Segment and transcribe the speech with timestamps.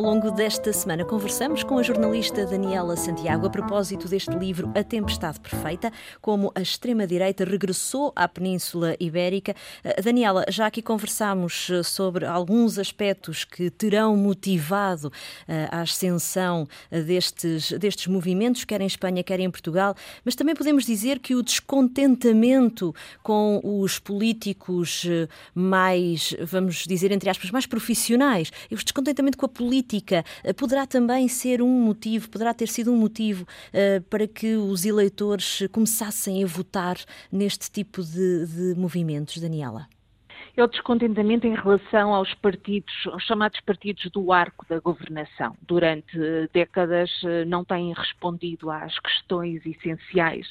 [0.00, 4.82] Ao longo desta semana conversamos com a jornalista Daniela Santiago a propósito deste livro A
[4.82, 5.92] Tempestade Perfeita,
[6.22, 9.54] como a extrema-direita regressou à Península Ibérica.
[9.84, 15.12] Eh, Daniela, já aqui conversámos eh, sobre alguns aspectos que terão motivado
[15.46, 20.86] eh, a ascensão destes, destes movimentos, quer em Espanha, quer em Portugal, mas também podemos
[20.86, 25.06] dizer que o descontentamento com os políticos
[25.54, 30.52] mais, vamos dizer, entre aspas, mais profissionais, e o descontentamento com a política política eh,
[30.52, 35.66] poderá também ser um motivo, poderá ter sido um motivo uh, para que os eleitores
[35.72, 36.96] começassem a votar
[37.32, 39.88] neste tipo de, de movimentos, Daniela?
[40.60, 45.56] é o descontentamento em relação aos partidos, aos chamados partidos do arco da governação.
[45.62, 46.18] Durante
[46.52, 50.46] décadas eh, não têm respondido às questões essenciais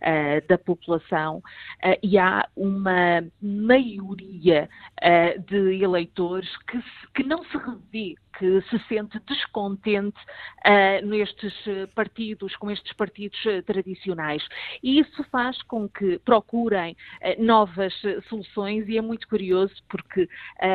[0.00, 4.68] uh, da população uh, e há uma maioria
[5.00, 10.18] uh, de eleitores que, se, que não se revê que se sente descontente
[10.66, 11.54] uh, nestes
[11.94, 14.44] partidos, com estes partidos tradicionais.
[14.82, 17.94] E isso faz com que procurem uh, novas
[18.28, 20.28] soluções e é muito curioso porque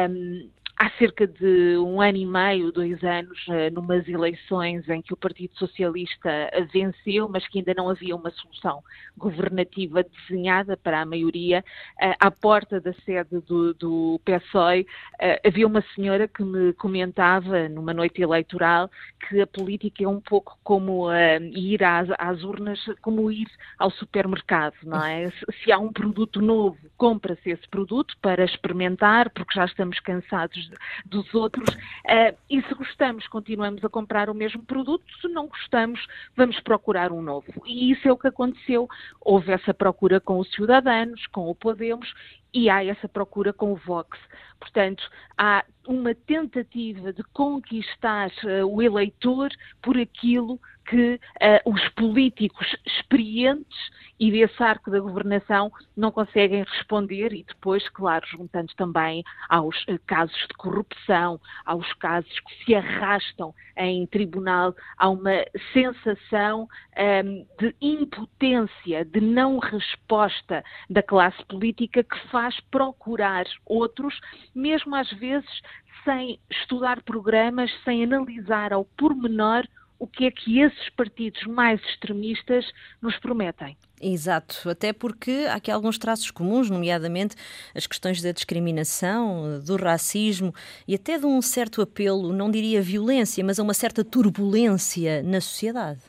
[0.09, 5.11] um, há cerca de um ano e meio, dois anos, eh, numas eleições em que
[5.11, 6.29] o Partido Socialista
[6.71, 8.83] venceu, mas que ainda não havia uma solução
[9.17, 11.65] governativa desenhada para a maioria,
[11.99, 14.85] eh, à porta da sede do, do PSOE,
[15.19, 18.89] eh, havia uma senhora que me comentava numa noite eleitoral
[19.27, 21.07] que a política é um pouco como
[21.53, 25.31] ir às, às urnas, como ir ao supermercado, não é?
[25.63, 30.69] Se há um produto novo, compra-se esse produto para experimentar, porque já estamos cansados
[31.05, 31.69] dos outros.
[31.73, 35.03] Uh, e se gostamos, continuamos a comprar o mesmo produto.
[35.21, 36.05] Se não gostamos,
[36.35, 37.47] vamos procurar um novo.
[37.65, 38.87] E isso é o que aconteceu.
[39.21, 42.13] Houve essa procura com os Ciudadanos, com o Podemos
[42.53, 44.17] e há essa procura com o Vox.
[44.59, 45.03] Portanto,
[45.37, 49.49] há uma tentativa de conquistar uh, o eleitor
[49.81, 53.77] por aquilo que uh, os políticos experientes
[54.19, 59.99] e desse arco da governação não conseguem responder e depois, claro, juntando também aos uh,
[60.07, 67.45] casos de corrupção, aos casos que se arrastam em tribunal, há uma sensação um, ehm,
[67.59, 74.19] de impotência, de não resposta da classe política que faz procurar outros,
[74.55, 75.61] mesmo às vezes
[76.03, 79.67] sem estudar programas, sem analisar ao pormenor
[79.99, 82.65] o que é que esses partidos mais extremistas
[83.01, 83.75] nos prometem.
[83.99, 87.35] Exato, até porque há aqui alguns traços comuns, nomeadamente
[87.73, 90.53] as questões da discriminação, do racismo
[90.87, 95.41] e até de um certo apelo, não diria violência, mas a uma certa turbulência na
[95.41, 96.01] sociedade.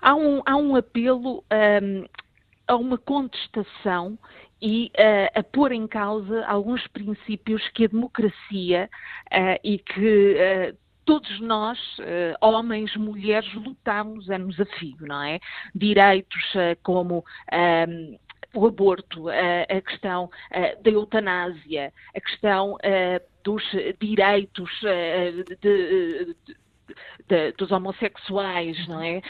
[0.00, 2.04] Há um, há um apelo um,
[2.68, 4.18] a uma contestação
[4.60, 8.88] e uh, a pôr em causa alguns princípios que a democracia
[9.26, 11.78] uh, e que uh, todos nós,
[12.40, 15.38] homens, mulheres, lutamos a nos desafio, não é?
[15.74, 18.18] Direitos como um,
[18.54, 20.30] o aborto, a, questão
[20.82, 22.78] da eutanásia, a questão
[23.42, 23.62] dos
[24.00, 26.36] direitos de, de,
[27.28, 29.20] de, dos homossexuais, não é?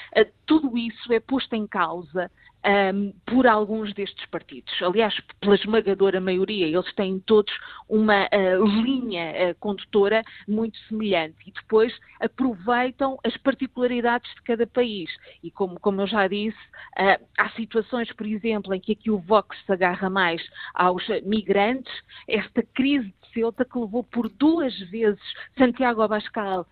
[0.47, 2.31] Tudo isso é posto em causa
[2.65, 4.73] um, por alguns destes partidos.
[4.83, 7.53] Aliás, pela esmagadora maioria, eles têm todos
[7.89, 15.11] uma uh, linha uh, condutora muito semelhante e depois aproveitam as particularidades de cada país.
[15.43, 16.59] E como, como eu já disse,
[16.99, 20.43] uh, há situações, por exemplo, em que aqui o Vox se agarra mais
[20.75, 21.93] aos migrantes,
[22.27, 25.21] esta crise de Ceuta que levou por duas vezes
[25.59, 26.67] Santiago Abascal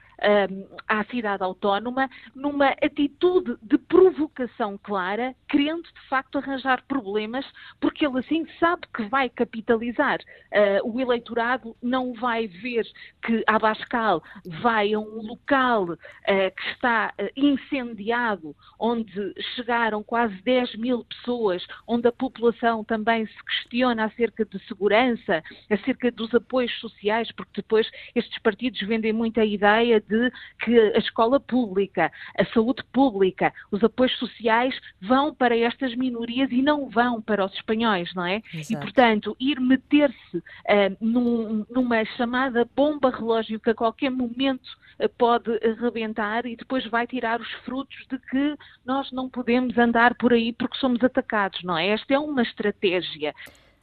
[0.86, 7.44] à cidade autónoma, numa atitude de provocação clara, querendo de facto arranjar problemas,
[7.80, 10.18] porque ele assim sabe que vai capitalizar.
[10.52, 12.86] Uh, o eleitorado não vai ver
[13.24, 14.22] que Abascal
[14.62, 15.96] vai a um local uh,
[16.26, 23.44] que está uh, incendiado, onde chegaram quase 10 mil pessoas, onde a população também se
[23.44, 29.44] questiona acerca de segurança, acerca dos apoios sociais, porque depois estes partidos vendem muito a
[29.44, 30.30] ideia de
[30.60, 36.62] que a escola pública, a saúde pública, os apoios sociais vão para estas minorias e
[36.62, 38.42] não vão para os espanhóis, não é?
[38.52, 38.72] Exato.
[38.72, 44.68] E, portanto, ir meter-se uh, num, numa chamada bomba relógio que a qualquer momento
[45.00, 50.14] uh, pode rebentar e depois vai tirar os frutos de que nós não podemos andar
[50.14, 51.88] por aí porque somos atacados, não é?
[51.88, 53.34] Esta é uma estratégia.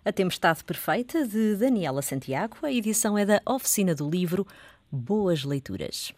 [0.06, 2.57] A Tempestade Perfeita, de Daniela Santiago.
[2.63, 4.47] A edição é da Oficina do Livro.
[4.91, 6.13] Boas leituras.